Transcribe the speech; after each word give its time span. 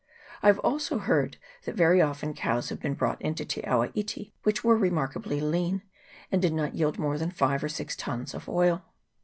I 0.41 0.47
have 0.47 0.57
also 0.57 0.97
heard 0.97 1.37
that 1.65 1.75
very 1.75 2.01
often 2.01 2.33
cows 2.33 2.69
have 2.69 2.79
been 2.79 2.95
brought 2.95 3.21
into 3.21 3.45
Te 3.45 3.61
awa 3.65 3.91
iti 3.93 4.33
which 4.41 4.63
were 4.63 4.75
remarkably 4.75 5.39
lean, 5.39 5.83
and 6.31 6.41
did 6.41 6.53
not 6.53 6.73
yield 6.73 6.97
more 6.97 7.19
than 7.19 7.29
five 7.29 7.63
or 7.63 7.69
six 7.69 7.95
tuns 7.95 8.33
of 8.33 8.49
oil. 8.49 8.83